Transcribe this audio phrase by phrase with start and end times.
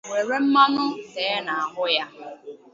[0.11, 2.05] wèré mmanụ tee n'ahụ ya.